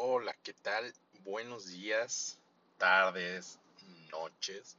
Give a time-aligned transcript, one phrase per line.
[0.00, 0.94] Hola, ¿qué tal?
[1.24, 2.38] Buenos días,
[2.76, 3.58] tardes,
[4.12, 4.76] noches,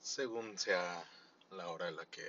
[0.00, 1.08] según sea
[1.50, 2.26] la hora en la que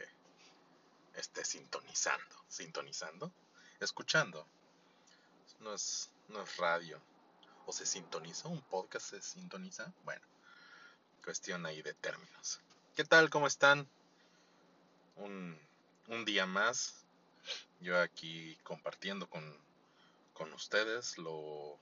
[1.16, 2.36] esté sintonizando.
[2.50, 3.32] ¿Sintonizando?
[3.80, 4.46] Escuchando.
[5.60, 7.02] No es, no es radio.
[7.66, 8.48] ¿O se sintoniza?
[8.48, 9.92] ¿Un podcast se sintoniza?
[10.04, 10.22] Bueno,
[11.24, 12.62] cuestión ahí de términos.
[12.96, 13.32] ¿Qué tal?
[13.32, 13.90] ¿Cómo están?
[15.16, 15.60] Un,
[16.10, 17.04] un día más.
[17.80, 19.58] Yo aquí compartiendo con,
[20.34, 21.80] con ustedes lo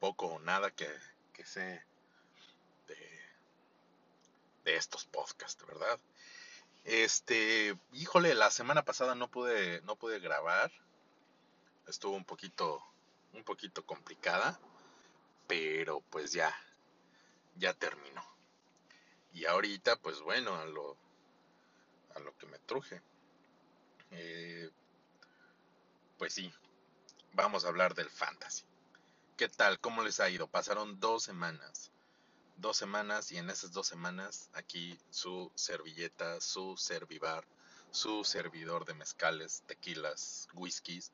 [0.00, 0.88] poco o nada que,
[1.32, 1.84] que sé
[2.88, 3.20] de,
[4.64, 6.00] de estos podcasts, ¿verdad?
[6.84, 10.72] Este, híjole, la semana pasada no pude, no pude grabar.
[11.86, 12.82] Estuvo un poquito,
[13.34, 14.58] un poquito complicada,
[15.46, 16.54] pero pues ya,
[17.56, 18.24] ya terminó.
[19.32, 20.96] Y ahorita, pues bueno, a lo,
[22.14, 23.00] a lo que me truje.
[24.12, 24.70] Eh,
[26.18, 26.52] pues sí,
[27.32, 28.64] vamos a hablar del fantasy.
[29.40, 29.80] ¿Qué tal?
[29.80, 30.48] ¿Cómo les ha ido?
[30.48, 31.90] Pasaron dos semanas.
[32.58, 37.46] Dos semanas y en esas dos semanas aquí su servilleta, su servivar,
[37.90, 41.10] su servidor de mezcales, tequilas, whiskies,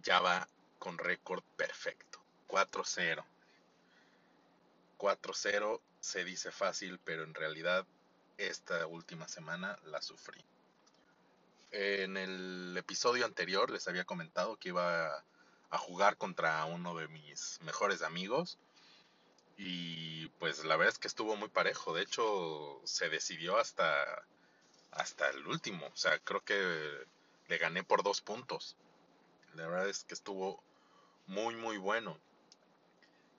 [0.00, 0.46] ya va
[0.78, 2.22] con récord perfecto.
[2.46, 3.24] 4-0.
[4.96, 7.84] 4-0 se dice fácil, pero en realidad
[8.38, 10.44] esta última semana la sufrí.
[11.72, 15.24] En el episodio anterior les había comentado que iba
[15.72, 18.58] a jugar contra uno de mis mejores amigos.
[19.56, 21.94] Y pues la verdad es que estuvo muy parejo.
[21.94, 24.22] De hecho, se decidió hasta,
[24.90, 25.86] hasta el último.
[25.86, 27.06] O sea, creo que
[27.48, 28.76] le gané por dos puntos.
[29.54, 30.62] La verdad es que estuvo
[31.26, 32.18] muy, muy bueno.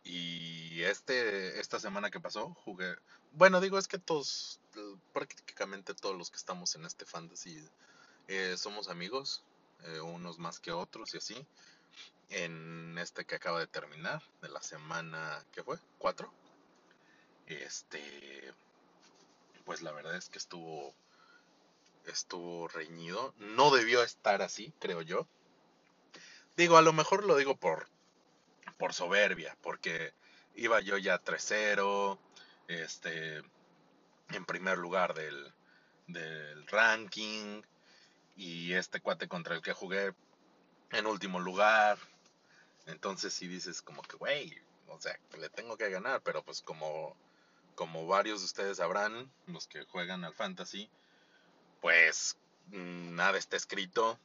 [0.04, 2.96] Y este, esta semana que pasó, jugué.
[3.34, 4.60] Bueno, digo, es que todos,
[5.14, 7.64] prácticamente todos los que estamos en este fantasy
[8.28, 9.44] eh, somos amigos,
[9.84, 11.48] eh, unos más que otros y así
[12.30, 15.78] en este que acaba de terminar, de la semana, ¿qué fue?
[15.98, 16.32] ¿Cuatro?
[17.48, 18.54] Este,
[19.66, 20.94] pues la verdad es que estuvo,
[22.06, 23.34] estuvo reñido.
[23.38, 25.28] No debió estar así, creo yo.
[26.58, 27.88] Digo, a lo mejor lo digo por,
[28.78, 30.14] por soberbia, porque
[30.56, 32.18] iba yo ya 3-0,
[32.68, 33.38] este,
[34.30, 35.54] en primer lugar del,
[36.08, 37.62] del ranking,
[38.36, 40.14] y este cuate contra el que jugué
[40.94, 41.98] en último lugar,
[42.86, 47.16] entonces si dices como que, güey, o sea, le tengo que ganar, pero pues como,
[47.76, 50.90] como varios de ustedes sabrán, los que juegan al fantasy,
[51.82, 52.38] pues
[52.68, 54.20] mm, nada está escrito.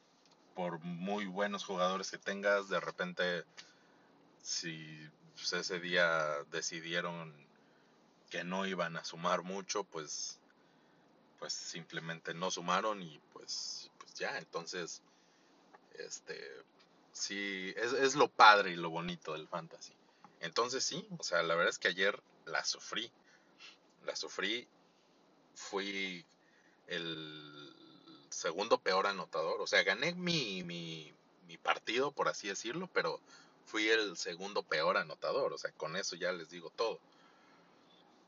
[0.55, 3.45] Por muy buenos jugadores que tengas, de repente,
[4.41, 7.33] si pues, ese día decidieron
[8.29, 10.37] que no iban a sumar mucho, pues,
[11.39, 15.01] pues simplemente no sumaron y pues, pues ya, entonces,
[16.05, 16.39] este,
[17.11, 19.93] sí, es, lo padre y lo bonito del fantasy.
[20.41, 23.11] Entonces sí, o sea, la verdad es que ayer la sufrí.
[24.05, 24.67] La sufrí,
[25.53, 26.25] fui
[26.87, 27.75] el
[28.29, 29.61] segundo peor anotador.
[29.61, 31.13] O sea, gané mi, mi,
[31.47, 33.19] mi partido, por así decirlo, pero
[33.65, 35.53] fui el segundo peor anotador.
[35.53, 36.99] O sea, con eso ya les digo todo.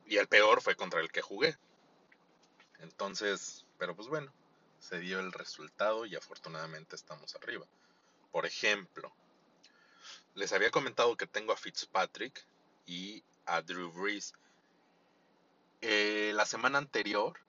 [0.05, 1.57] Y el peor fue contra el que jugué.
[2.79, 4.31] Entonces, pero pues bueno,
[4.81, 7.65] se dio el resultado y afortunadamente estamos arriba.
[8.31, 9.13] Por ejemplo,
[10.35, 12.43] les había comentado que tengo a Fitzpatrick
[12.87, 14.33] y a Drew Brees.
[15.81, 17.39] Eh, la semana anterior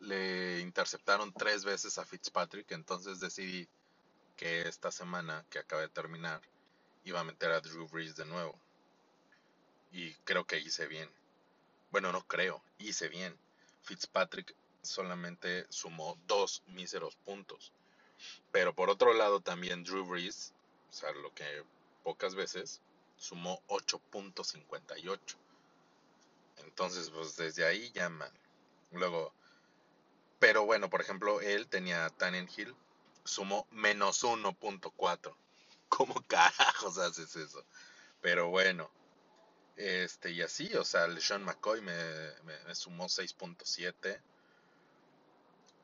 [0.00, 3.68] le interceptaron tres veces a Fitzpatrick, entonces decidí
[4.36, 6.40] que esta semana que acaba de terminar
[7.04, 8.58] iba a meter a Drew Brees de nuevo.
[9.90, 11.10] Y creo que hice bien.
[11.90, 13.36] Bueno, no creo, hice bien.
[13.82, 17.72] Fitzpatrick solamente sumó dos míseros puntos.
[18.52, 20.54] Pero por otro lado también Drew Brees,
[20.90, 21.44] o sea, lo que
[22.04, 22.80] pocas veces,
[23.16, 25.36] sumó 8.58.
[26.58, 28.32] Entonces, pues desde ahí llaman.
[28.92, 29.32] Luego,
[30.38, 32.74] pero bueno, por ejemplo, él tenía Tannenhill,
[33.24, 35.36] sumó menos 1.4.
[35.88, 37.64] ¿Cómo carajos haces eso?
[38.20, 38.90] Pero bueno,
[39.76, 41.94] este y así, o sea, LeSean McCoy me,
[42.44, 44.20] me, me sumó 6.7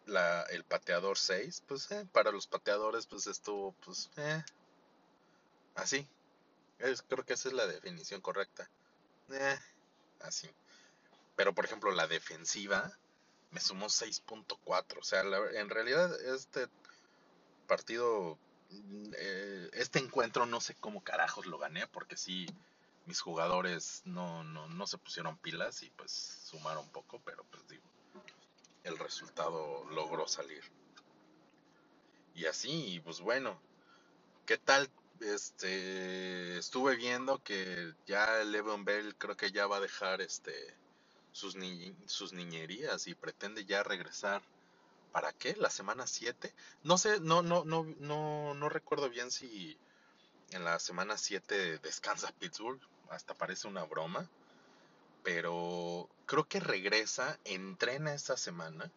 [0.06, 4.42] la, el pateador 6, pues eh, para los pateadores pues estuvo pues eh,
[5.74, 6.08] así.
[7.08, 8.68] Creo que esa es la definición correcta.
[9.30, 9.58] Eh,
[10.20, 10.50] así.
[11.36, 12.92] Pero por ejemplo la defensiva
[13.50, 14.98] me sumó 6.4.
[14.98, 16.68] O sea, en realidad este
[17.66, 18.38] partido,
[19.16, 22.46] eh, este encuentro no sé cómo carajos lo gané porque sí
[23.06, 27.84] mis jugadores no, no, no se pusieron pilas y pues sumaron poco, pero pues digo,
[28.84, 30.62] el resultado logró salir.
[32.34, 33.58] Y así, pues bueno,
[34.46, 34.90] ¿qué tal
[35.20, 40.52] este estuve viendo que ya Le'Veon Bell creo que ya va a dejar este
[41.32, 41.56] sus
[42.06, 44.42] sus niñerías y pretende ya regresar
[45.14, 45.54] ¿para qué?
[45.56, 46.52] La semana 7.
[46.82, 49.78] No sé, no no no no no recuerdo bien si
[50.50, 52.80] en la semana 7 descansa Pittsburgh,
[53.10, 54.28] hasta parece una broma,
[55.24, 58.92] pero creo que regresa, entrena esta semana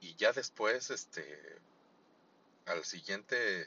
[0.00, 1.58] y ya después este
[2.66, 3.66] al siguiente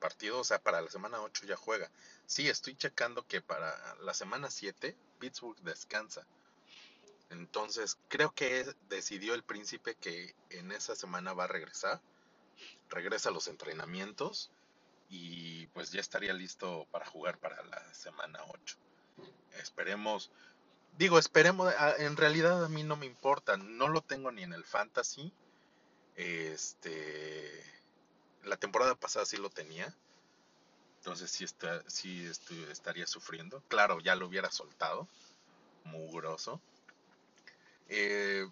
[0.00, 1.90] partido, o sea, para la semana 8 ya juega.
[2.26, 6.26] Sí, estoy checando que para la semana 7 Pittsburgh descansa.
[7.30, 12.00] Entonces, creo que decidió el príncipe que en esa semana va a regresar.
[12.88, 14.50] Regresa a los entrenamientos
[15.08, 18.76] y pues ya estaría listo para jugar para la semana 8.
[19.58, 20.30] Esperemos,
[20.98, 24.64] digo, esperemos, en realidad a mí no me importa, no lo tengo ni en el
[24.64, 25.32] fantasy.
[26.16, 27.62] Este,
[28.44, 29.94] la temporada pasada sí lo tenía.
[30.98, 32.26] Entonces sí, está, sí
[32.70, 33.62] estaría sufriendo.
[33.68, 35.06] Claro, ya lo hubiera soltado.
[35.84, 36.60] Mugroso.
[37.88, 38.48] Eh,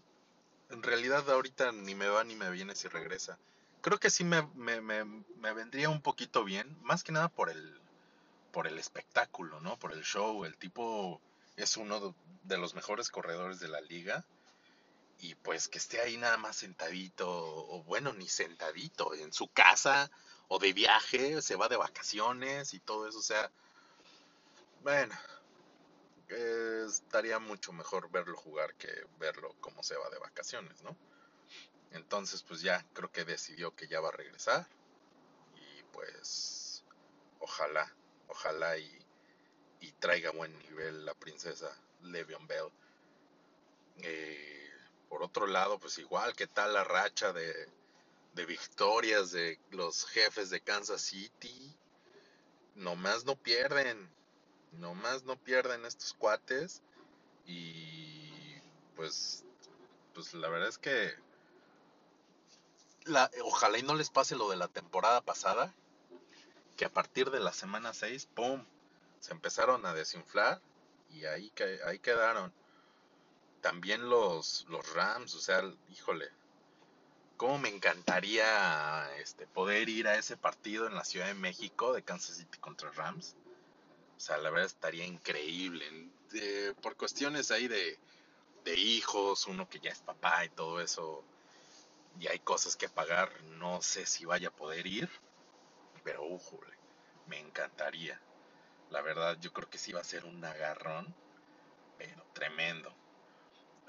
[0.70, 3.38] en realidad ahorita ni me va ni me viene si regresa.
[3.80, 4.42] Creo que sí me,
[5.54, 6.76] vendría un poquito bien.
[6.82, 7.80] Más que nada por el,
[8.52, 9.76] por el espectáculo, ¿no?
[9.78, 10.44] Por el show.
[10.44, 11.20] El tipo
[11.56, 14.24] es uno de los mejores corredores de la liga
[15.20, 20.10] y pues que esté ahí nada más sentadito, o bueno, ni sentadito, en su casa
[20.48, 23.50] o de viaje, se va de vacaciones y todo eso, o sea,
[24.82, 25.14] bueno,
[26.28, 30.96] estaría mucho mejor verlo jugar que verlo como se va de vacaciones, ¿no?
[31.92, 34.66] Entonces, pues ya creo que decidió que ya va a regresar
[35.56, 36.84] y pues
[37.38, 37.90] ojalá,
[38.28, 39.03] ojalá y,
[39.84, 41.70] y traiga buen nivel la princesa
[42.02, 42.70] Le'Veon Bell.
[43.98, 44.70] Eh,
[45.08, 47.68] por otro lado, pues igual, ¿qué tal la racha de,
[48.46, 51.76] victorias de los jefes de Kansas City?
[52.74, 54.10] Nomás no pierden,
[54.72, 56.82] nomás no pierden estos cuates
[57.46, 58.58] y
[58.96, 59.44] pues,
[60.14, 61.14] pues la verdad es que
[63.04, 65.74] la, ojalá y no les pase lo de la temporada pasada,
[66.76, 68.64] que a partir de la semana 6, ¡pum!
[69.24, 70.60] Se empezaron a desinflar
[71.08, 71.50] y ahí,
[71.86, 72.52] ahí quedaron
[73.62, 76.28] también los, los Rams, o sea, híjole,
[77.38, 82.02] cómo me encantaría este, poder ir a ese partido en la Ciudad de México de
[82.02, 83.34] Kansas City contra Rams.
[84.14, 86.10] O sea, la verdad estaría increíble.
[86.82, 87.98] por cuestiones ahí de,
[88.62, 91.24] de hijos, uno que ya es papá y todo eso,
[92.20, 95.08] y hay cosas que pagar, no sé si vaya a poder ir,
[96.02, 96.76] pero újole,
[97.26, 98.20] me encantaría.
[98.90, 101.14] La verdad, yo creo que sí va a ser un agarrón,
[101.98, 102.94] pero tremendo.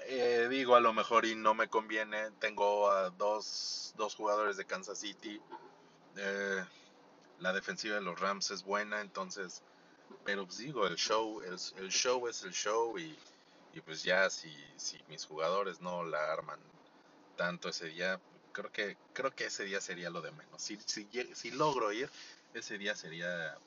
[0.00, 2.30] Eh, digo, a lo mejor y no me conviene.
[2.38, 5.40] Tengo a dos, dos jugadores de Kansas City.
[6.16, 6.64] Eh,
[7.40, 9.62] la defensiva de los Rams es buena, entonces,
[10.24, 11.58] pero pues digo, el show, el,
[11.90, 13.16] show es el show y,
[13.84, 16.58] pues ya si, si mis jugadores no la arman
[17.36, 18.18] tanto ese día,
[18.52, 20.62] creo que, creo que ese día sería lo de menos.
[20.62, 22.08] Si, si, si logro ir,
[22.54, 23.58] ese día sería,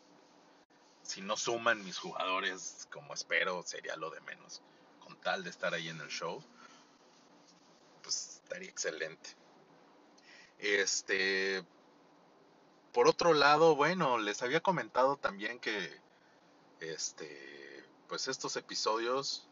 [1.09, 4.61] si no suman mis jugadores como espero, sería lo de menos.
[5.23, 6.41] Tal de estar ahí en el show,
[8.03, 9.31] pues estaría excelente.
[10.59, 11.65] Este,
[12.93, 15.99] por otro lado, bueno, les había comentado también que,
[16.79, 19.49] este, pues estos episodios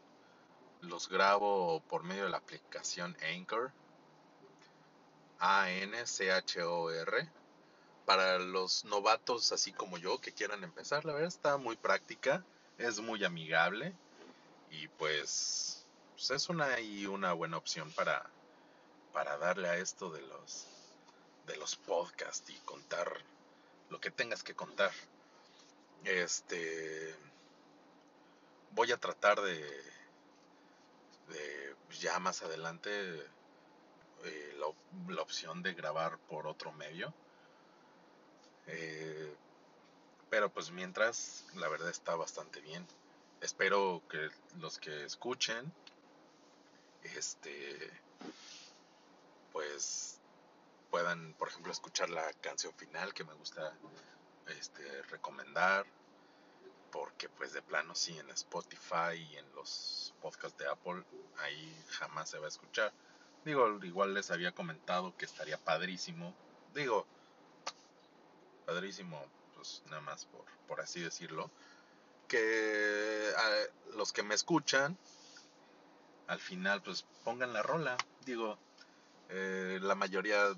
[0.80, 3.72] los grabo por medio de la aplicación Anchor,
[5.40, 7.28] A-N-C-H-O-R,
[8.08, 11.04] para los novatos así como yo que quieran empezar.
[11.04, 12.42] La verdad está muy práctica,
[12.78, 13.92] es muy amigable
[14.70, 15.84] y pues,
[16.14, 18.24] pues, es una y una buena opción para,
[19.12, 20.66] para darle a esto de los
[21.46, 23.12] de los podcasts y contar
[23.90, 24.90] lo que tengas que contar.
[26.04, 27.14] Este
[28.70, 29.60] voy a tratar de,
[31.28, 32.90] de ya más adelante
[34.24, 37.12] eh, la, la, opción de grabar por otro medio.
[38.68, 39.34] Eh,
[40.30, 42.86] pero pues mientras la verdad está bastante bien
[43.40, 45.72] espero que los que escuchen,
[47.02, 47.90] este,
[49.52, 50.20] pues
[50.90, 53.72] puedan, por ejemplo, escuchar la canción final que me gusta
[54.46, 55.86] este, recomendar,
[56.90, 61.04] porque pues de plano sí en Spotify y en los podcasts de Apple
[61.38, 62.92] ahí jamás se va a escuchar.
[63.44, 66.34] Digo, igual les había comentado que estaría padrísimo,
[66.74, 67.06] digo,
[68.68, 71.50] padrísimo, pues nada más por, por así decirlo,
[72.28, 73.32] que
[73.96, 74.98] los que me escuchan,
[76.26, 77.96] al final, pues pongan la rola.
[78.26, 78.58] Digo,
[79.30, 80.54] eh, la mayoría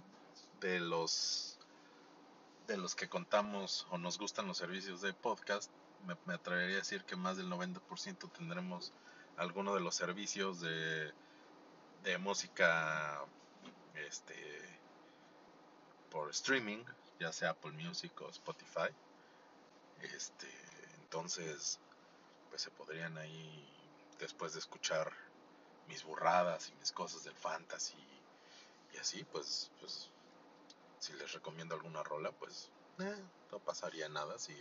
[0.61, 1.57] de los
[2.67, 5.71] de los que contamos o nos gustan los servicios de podcast,
[6.27, 8.93] me, atrevería a decir que más del 90% tendremos
[9.37, 11.13] alguno de los servicios de,
[12.03, 13.25] de música
[13.95, 14.81] este
[16.11, 16.85] por streaming,
[17.21, 18.89] ya sea Apple Music o Spotify.
[20.01, 20.49] Este,
[21.03, 21.79] entonces,
[22.49, 23.69] pues se podrían ahí
[24.19, 25.13] después de escuchar
[25.87, 27.97] mis burradas y mis cosas del fantasy
[28.95, 30.11] y así, pues, pues
[30.99, 34.57] si les recomiendo alguna rola, pues eh, no pasaría nada si,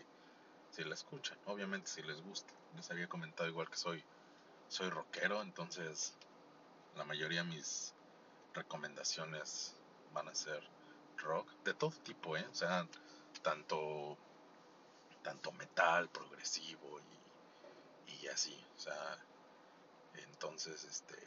[0.72, 1.38] si la escuchan.
[1.46, 2.54] Obviamente si les gusta.
[2.75, 4.04] Les había comentado igual que soy,
[4.68, 6.13] soy rockero, entonces
[6.96, 7.94] la mayoría de mis
[8.54, 9.75] recomendaciones
[10.13, 10.62] van a ser
[11.20, 12.46] rock de todo tipo, ¿eh?
[12.52, 12.88] O sea,
[13.42, 14.18] tanto,
[15.24, 17.00] tanto metal, progresivo
[18.08, 18.58] y, y así.
[18.78, 19.18] O sea,
[20.16, 21.18] entonces, este,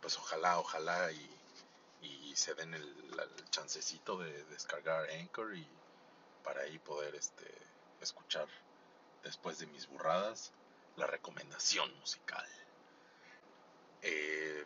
[0.00, 1.38] pues ojalá, ojalá y,
[2.02, 2.94] y se den el,
[3.50, 5.66] chancecito de descargar Anchor y
[6.44, 7.50] para ahí poder este,
[8.00, 8.46] escuchar
[9.24, 10.52] después de mis burradas
[10.96, 12.46] la recomendación musical.
[14.02, 14.64] Eh,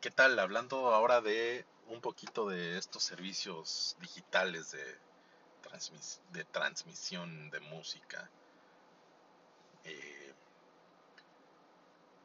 [0.00, 0.38] ¿Qué tal?
[0.38, 8.30] Hablando ahora de un poquito de estos servicios digitales de, transmisión de música.
[9.84, 10.34] Eh,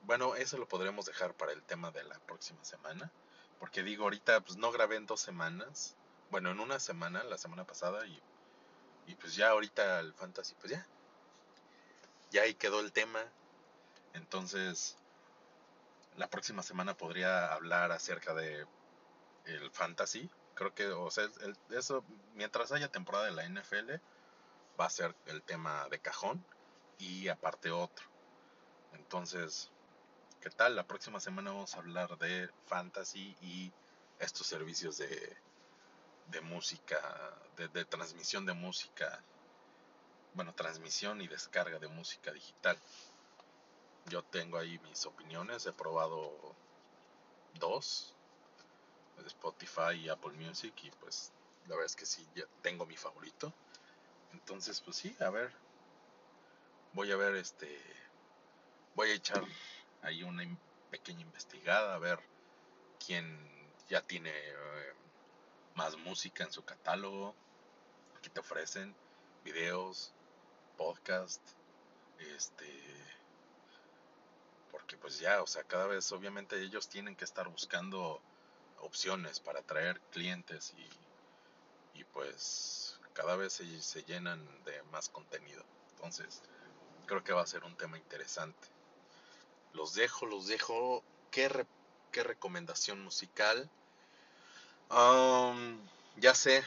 [0.03, 3.11] bueno, eso lo podremos dejar para el tema de la próxima semana.
[3.59, 5.95] Porque digo, ahorita pues no grabé en dos semanas.
[6.29, 8.05] Bueno, en una semana, la semana pasada.
[8.05, 8.21] Y,
[9.07, 10.85] y pues ya ahorita el fantasy, pues ya.
[12.31, 13.23] Ya ahí quedó el tema.
[14.13, 14.97] Entonces,
[16.17, 18.65] la próxima semana podría hablar acerca de
[19.45, 20.29] el fantasy.
[20.55, 21.27] Creo que, o sea,
[21.71, 22.03] eso,
[22.35, 23.93] mientras haya temporada de la NFL,
[24.79, 26.45] va a ser el tema de cajón.
[26.99, 28.05] Y aparte otro.
[28.93, 29.71] Entonces,
[30.43, 30.75] ¿Qué tal?
[30.75, 33.71] La próxima semana vamos a hablar de fantasy y
[34.19, 35.37] estos servicios de,
[36.27, 36.99] de música,
[37.55, 39.23] de, transmisión de música,
[40.33, 42.77] bueno, transmisión y descarga de música digital.
[44.07, 46.33] Yo tengo ahí mis opiniones, he probado
[47.53, 48.12] dos,
[49.25, 51.31] Spotify y Apple Music, y pues
[51.67, 53.53] la verdad es que sí, ya tengo mi favorito.
[54.33, 55.51] Entonces, pues sí, a ver,
[56.93, 57.79] voy a ver este,
[58.95, 59.43] voy a echar
[60.03, 60.43] hay una
[60.91, 62.19] pequeña investigada a ver
[63.05, 63.25] quién
[63.89, 64.93] ya tiene eh,
[65.75, 67.33] más música en su catálogo.
[68.17, 68.93] Aquí te ofrecen
[69.43, 70.13] videos,
[70.77, 71.41] podcast,
[72.35, 72.67] este
[74.71, 78.21] porque pues ya, o sea, cada vez obviamente ellos tienen que estar buscando
[78.83, 80.73] opciones para atraer clientes
[81.95, 85.63] y, pues cada vez se, llenan de más contenido.
[85.95, 86.43] Entonces,
[87.07, 88.67] creo que va a ser un tema interesante
[89.73, 91.03] los dejo, los dejo.
[91.31, 91.65] ¿Qué,
[92.11, 93.69] qué recomendación musical?
[96.17, 96.63] ya sé,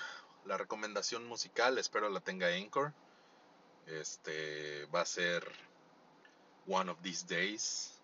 [0.46, 2.92] la recomendación musical, espero la tenga Anchor.
[3.87, 5.49] Este va a ser
[6.66, 8.00] One of These Days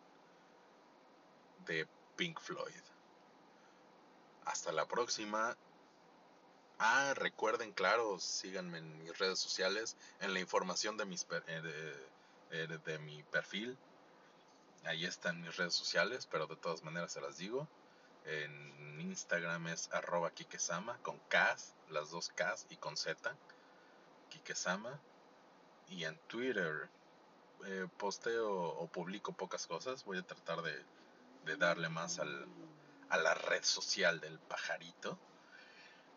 [1.66, 2.91] de Pink Floyd.
[4.44, 5.56] Hasta la próxima.
[6.78, 11.62] Ah, recuerden, claro, síganme en mis redes sociales, en la información de, mis, eh,
[12.50, 13.78] de, de mi perfil
[14.84, 17.68] Ahí están mis redes sociales, pero de todas maneras se las digo.
[18.24, 21.56] En Instagram es arroba Kikesama con K,
[21.90, 23.36] las dos K y con Z.
[24.28, 24.98] Kikesama.
[25.88, 26.88] Y en Twitter
[27.66, 30.04] eh, posteo o publico pocas cosas.
[30.04, 32.46] Voy a tratar de darle más al,
[33.12, 35.18] a la red social del pajarito.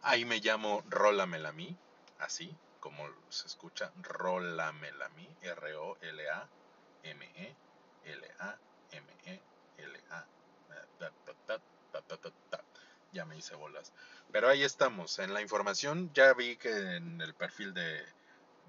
[0.02, 1.78] Ahí me llamo Rolamelami,
[2.20, 6.56] así como se escucha, Rolamelami, R-O-L-A-M-E
[8.06, 9.46] L-A-M-E-L-A.
[13.12, 13.92] Ya me hice bolas.
[14.32, 15.20] Pero ahí estamos.
[15.20, 18.06] En la información ya vi que en el perfil de,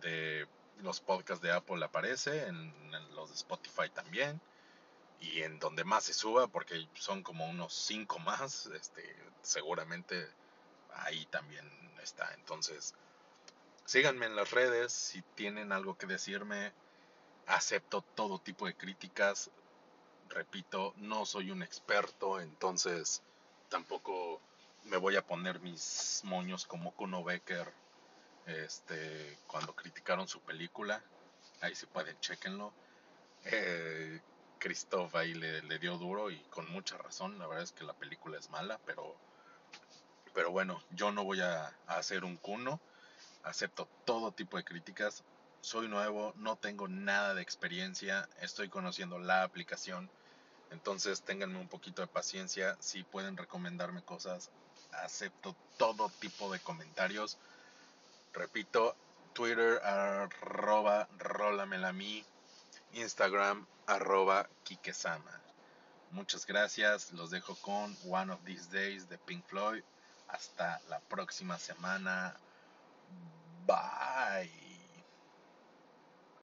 [0.00, 0.49] de
[0.83, 2.73] los podcasts de Apple aparece, en,
[3.14, 4.40] los de Spotify también.
[5.20, 9.02] Y en donde más se suba, porque son como unos 5 más, este,
[9.42, 10.28] seguramente
[10.92, 11.68] ahí también
[12.02, 12.32] está.
[12.35, 12.94] Entonces,
[13.85, 16.73] síganme en las redes si tienen algo que decirme
[17.46, 19.50] acepto todo tipo de críticas.
[20.28, 23.23] Repito, no soy un experto, entonces
[23.68, 24.40] tampoco
[24.85, 27.73] me voy a poner mis moños como Kuno Becker
[28.46, 31.02] este, cuando criticaron su película.
[31.61, 32.73] Ahí si pueden, chequenlo.
[33.44, 34.20] Eh,
[34.58, 37.38] Christoph ahí le, le, dio duro y con mucha razón.
[37.38, 39.16] La verdad es que la película es mala, pero,
[40.34, 42.80] pero bueno, yo no voy a, a hacer un cuno.
[43.44, 45.22] Acepto todo tipo de críticas
[45.60, 50.08] soy nuevo, no tengo nada de experiencia, estoy conociendo la aplicación,
[50.70, 54.50] entonces ténganme un poquito de paciencia, si pueden recomendarme cosas,
[54.92, 57.38] acepto todo tipo de comentarios,
[58.36, 58.94] Repito,
[59.32, 62.22] Twitter arroba rolamelami,
[62.92, 65.40] Instagram arroba kikesama.
[66.11, 69.83] Muchas gracias, los dejo con One of These Days de Pink Floyd.
[70.28, 72.35] Hasta la próxima semana.
[73.66, 74.65] Bye.